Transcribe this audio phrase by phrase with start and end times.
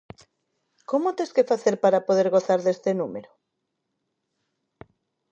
[0.89, 3.31] Como tes que facer para poder gozar deste número?